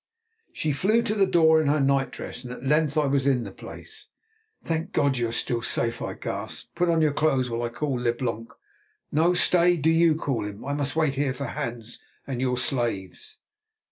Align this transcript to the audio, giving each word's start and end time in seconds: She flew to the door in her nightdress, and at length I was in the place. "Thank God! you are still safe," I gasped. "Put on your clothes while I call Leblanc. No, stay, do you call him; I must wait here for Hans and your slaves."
She 0.51 0.71
flew 0.71 1.03
to 1.03 1.13
the 1.13 1.27
door 1.27 1.61
in 1.61 1.67
her 1.67 1.79
nightdress, 1.79 2.43
and 2.43 2.51
at 2.51 2.63
length 2.63 2.97
I 2.97 3.05
was 3.05 3.27
in 3.27 3.43
the 3.43 3.51
place. 3.51 4.07
"Thank 4.63 4.93
God! 4.93 5.15
you 5.17 5.27
are 5.27 5.31
still 5.31 5.61
safe," 5.61 6.01
I 6.01 6.15
gasped. 6.15 6.73
"Put 6.73 6.89
on 6.89 7.01
your 7.03 7.13
clothes 7.13 7.51
while 7.51 7.61
I 7.61 7.69
call 7.69 7.99
Leblanc. 7.99 8.51
No, 9.11 9.35
stay, 9.35 9.77
do 9.77 9.91
you 9.91 10.15
call 10.15 10.43
him; 10.43 10.65
I 10.65 10.73
must 10.73 10.95
wait 10.95 11.13
here 11.13 11.35
for 11.35 11.45
Hans 11.45 11.99
and 12.25 12.41
your 12.41 12.57
slaves." 12.57 13.37